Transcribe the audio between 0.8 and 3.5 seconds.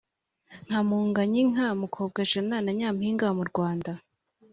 munganyinka mukobwajana na nyampinga mu